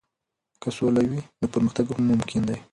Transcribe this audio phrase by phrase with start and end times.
[0.61, 2.57] که سوله وي، نو پرمختګ هم ممکن دی.